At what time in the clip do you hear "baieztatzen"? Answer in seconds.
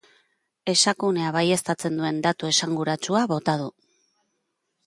1.35-2.01